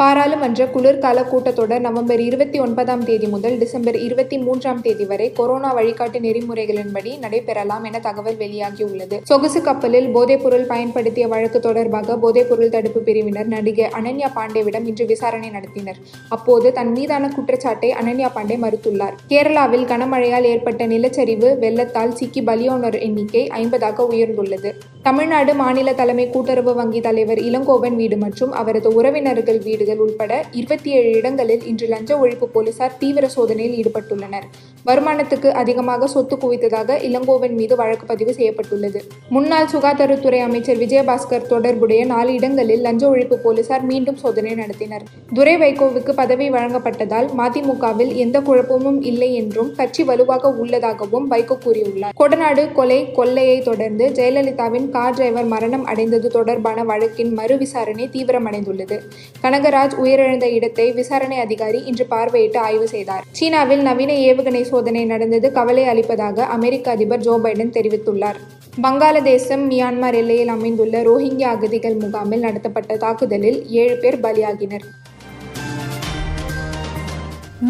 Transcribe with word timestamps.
பாராளுமன்ற 0.00 0.66
குளிர்கால 0.66 1.22
கூட்டத்தொடர் 1.22 1.82
நவம்பர் 1.86 2.20
இருபத்தி 2.20 2.58
ஒன்பதாம் 2.58 3.02
தேதி 3.04 3.26
முதல் 3.26 3.56
டிசம்பர் 3.58 3.96
இருபத்தி 3.96 4.36
மூன்றாம் 4.38 4.80
தேதி 4.80 5.04
வரை 5.04 5.26
கொரோனா 5.32 5.70
வழிகாட்டு 5.78 6.18
நெறிமுறைகளின்படி 6.26 7.10
நடைபெறலாம் 7.24 7.84
என 7.84 8.00
தகவல் 8.00 8.38
வெளியாகியுள்ளது. 8.42 9.16
சொகுசு 9.30 9.60
கப்பலில் 9.62 10.08
போதைப்பொருள் 10.16 10.66
பயன்படுத்திய 10.66 11.26
வழக்கு 11.28 11.60
தொடர்பாக 11.60 12.16
போதைப்பொருள் 12.24 12.72
தடுப்பு 12.76 13.02
பிரிவினர் 13.08 13.46
நடிகை 13.46 13.86
அனன்யா 13.98 14.30
பாண்டேவிடம் 14.38 14.86
இன்று 14.92 15.06
விசாரணை 15.06 15.50
நடத்தினர். 15.50 16.00
அப்போது 16.28 16.72
தன் 16.72 16.92
மீதான 16.92 17.30
குற்றச்சாட்டை 17.36 17.90
அனன்யா 18.00 18.30
பாண்டே 18.38 18.58
மறுத்துள்ளார். 18.64 19.14
கேரளாவில் 19.28 19.86
கனமழையால் 19.92 20.48
ஏற்பட்ட 20.52 20.86
நிலச்சரிவு 20.86 21.50
வெள்ளத்தால் 21.58 22.16
சிக்கி 22.20 22.42
பலியோனர் 22.50 22.98
எண்ணிக்கை 23.08 23.44
ஐம்பதாக 23.60 24.08
உயர்ந்துள்ளது. 24.14 24.72
தமிழ்நாடு 25.02 25.54
மாநில 25.54 25.92
தலைமை 25.92 26.26
கூட்டுறவு 26.30 26.74
வங்கி 26.74 27.00
தலைவர் 27.00 27.38
இளங்கோவன் 27.38 27.96
வீடு 28.00 28.16
மற்றும் 28.16 28.52
அவரது 28.52 28.88
உறவினர்கள் 28.94 29.58
வீடு 29.58 29.81
வீடுகள் 29.82 30.02
உள்பட 30.04 30.32
இருபத்தி 30.58 30.90
ஏழு 30.96 31.10
இடங்களில் 31.18 31.62
இன்று 31.70 31.86
லஞ்ச 31.92 32.10
ஒழிப்பு 32.22 32.46
போலீசார் 32.54 32.96
தீவிர 33.00 33.24
சோதனையில் 33.34 33.76
ஈடுபட்டுள்ளனர். 33.80 34.46
வருமானத்துக்கு 34.88 35.48
அதிகமாக 35.60 36.06
சொத்து 36.12 36.36
குவித்ததாக 36.42 36.96
இளங்கோவன் 37.08 37.54
மீது 37.58 37.74
வழக்கு 37.80 38.04
பதிவு 38.10 38.32
செய்யப்பட்டுள்ளது. 38.38 39.00
முன்னாள் 39.34 39.68
சுகாதாரத்துறை 39.72 40.40
அமைச்சர் 40.46 40.80
விஜயபாஸ்கர் 40.82 41.48
தொடர்புடைய 41.52 42.02
நாலு 42.12 42.30
இடங்களில் 42.38 42.84
லஞ்ச 42.86 43.02
ஒழிப்பு 43.12 43.38
போலீசார் 43.44 43.84
மீண்டும் 43.90 44.18
சோதனை 44.22 44.52
நடத்தினர். 44.60 45.04
துரை 45.38 45.54
வைகோவுக்கு 45.62 46.14
பதவி 46.20 46.48
வழங்கப்பட்டதால் 46.56 47.28
மதிமுகவில் 47.40 48.12
எந்த 48.24 48.40
குழப்பமும் 48.48 49.00
இல்லை 49.12 49.30
என்றும் 49.40 49.72
கட்சி 49.80 50.04
வலுவாக 50.10 50.52
உள்ளதாகவும் 50.64 51.28
வைகோ 51.34 51.58
கூறியுள்ளார். 51.66 52.16
கொடநாடு 52.22 52.64
கொலை 52.78 53.00
கொள்ளையை 53.18 53.58
தொடர்ந்து 53.70 54.06
ஜெயலலிதாவின் 54.20 54.88
கார் 54.96 55.16
டிரைவர் 55.18 55.50
மரணம் 55.54 55.86
அடைந்தது 55.92 56.30
தொடர்பான 56.38 56.84
வழக்கின் 56.92 57.32
மறு 57.40 57.56
விசாரணை 57.64 58.06
தீவிரமடைந்துள்ளது. 58.16 58.98
கனகராஜ் 59.72 60.00
உயிரிழந்த 60.02 60.46
இடத்தை 60.56 60.84
விசாரணை 60.96 61.36
அதிகாரி 61.44 61.78
இன்று 61.90 62.04
பார்வையிட்டு 62.10 62.58
ஆய்வு 62.64 62.86
செய்தார். 62.88 63.22
சீனாவில் 63.38 63.82
நவீன 63.86 64.12
ஏவுகணை 64.26 64.60
சோதனை 64.70 65.02
நடந்தது 65.12 65.46
கவலை 65.52 65.84
அளிப்பதாக 65.92 66.46
அமெரிக்க 66.56 66.90
அதிபர் 66.96 67.22
ஜோ 67.26 67.34
பைடன் 67.44 67.72
தெரிவித்துள்ளார். 67.76 68.38
வங்காளதேசம் 68.84 69.64
மியான்மர் 69.70 70.18
எல்லையில் 70.20 70.52
அமைந்துள்ள 70.56 71.00
ரோஹிங்கியா 71.08 71.52
அகதிகள் 71.56 71.96
முகாமில் 72.02 72.44
நடத்தப்பட்ட 72.46 72.98
தாக்குதலில் 73.04 73.58
ஏழு 73.82 73.96
பேர் 74.02 74.20
பலியாகினர். 74.26 74.84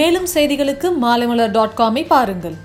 மேலும் 0.00 0.28
செய்திகளுக்கு 0.34 0.90
மாலைமலர் 1.04 1.54
டாட் 1.58 1.78
காமை 1.82 2.04
பாருங்கள். 2.14 2.58